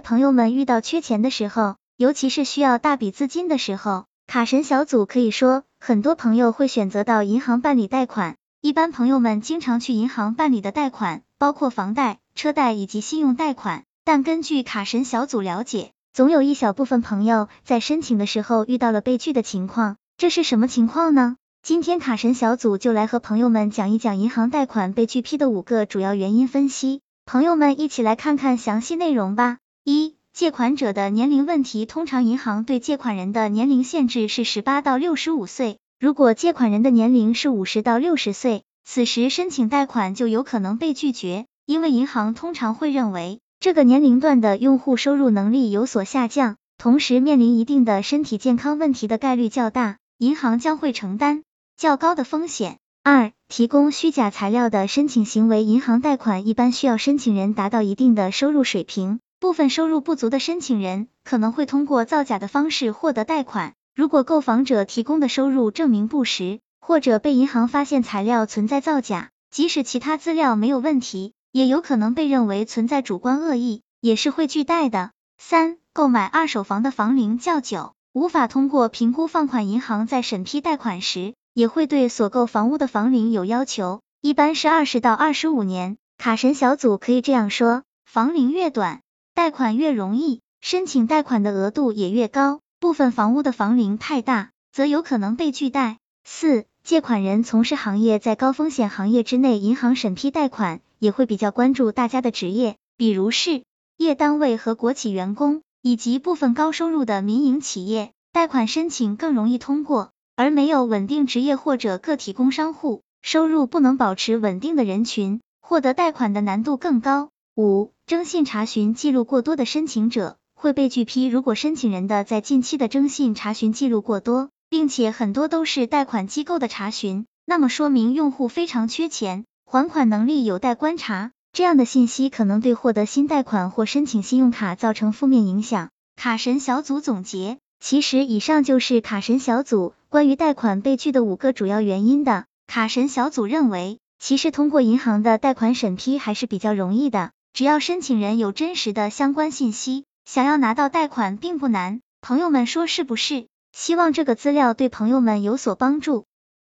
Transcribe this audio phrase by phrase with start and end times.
[0.00, 8.36] 朋友们遇到缺钱的时候，尤其是需要大笔资金的时候，卡神小组可以说，很多朋友会选择到银行办理贷款。
[8.60, 13.84] 一般朋友们经常去银行办理的贷款，包括房贷、车贷以及信用贷款。
[14.04, 19.96] 但根据卡神小组了解，总有一小部分朋友在申请的时候遇到了被拒的情况。
[20.16, 21.36] 这是什么情况呢？
[21.62, 27.00] 今天卡神小组就来和朋友们讲一讲银行贷款被拒批的五个主要原因分析。
[27.26, 29.58] 朋友们一起来看看详细内容吧。
[29.90, 31.86] 一、借款者的年龄问题。
[31.86, 35.78] 通常银行对借款人的年龄限制是十八到六十五岁。
[35.98, 51.44] 如果借款人的年龄是五十到六十岁，此时申请贷款就有可能被拒绝，因为银行通常会认为这个年龄段的用户收入能力有所下降，同时面临一定的身体健康问题的概率较大，银行将会承担
[51.78, 52.76] 较高的风险。
[53.02, 63.74] 二、提供虚假材料的申请行为，银行贷款一般需要申请人达到一定的收入水平，部分收入不足的申请人可能会通过造假的方式获得贷款。
[63.94, 75.12] 如果购房者提供的收入证明不实，或者被银行发现材料存在造假，即使其他资料没有问题，也有可能被认为存在主观恶意，也是会拒贷的。
[75.38, 81.34] 三、购买二手房的房龄较久，无法通过评估放款，银行在审批贷款时。
[81.54, 85.96] 也会对所购房屋的房龄有要求，一般是二十到二十五年。
[86.16, 89.00] 卡神小组可以这样说：房龄越短，
[89.38, 92.58] 贷款越容易，申请贷款的额度也越高。
[92.80, 95.98] 部分房屋的房龄太大，则有可能被拒贷。
[96.24, 103.62] 四、借款人从事行业在高风险行业之内，银行审批贷款也会比较关注大家的职业，比如事
[103.96, 110.10] 业单位和国企员工，以及部分高收入的民营企业，贷款申请更容易通过。
[110.34, 117.30] 而没有稳定职业或者个体工商户，收入不能保持稳定的人群，获得贷款的难度更高。
[117.58, 121.26] 五、征信查询记录过多的申请者会被拒批。
[121.26, 131.32] 如果申请人的在近期的征信查询记录过多，并且很多都是贷款机构的查询，那么说明用户非常缺钱，还款能力有待观察。
[131.52, 135.90] 这样的信息可能对获得新贷款或申请信用卡造成负面影响。
[136.14, 137.58] 卡神小组总结。
[137.80, 142.44] 其实以上就是卡神小组关于贷款被拒的五个主要原因的。
[142.68, 152.00] 卡神小组认为，其实通过银行的贷款审批还是比较容易的，只要申请人有真实的相关信息，想要拿到贷款并不难。
[152.20, 153.48] 朋友们说是不是？
[153.72, 156.27] 希望这个资料对朋友们有所帮助。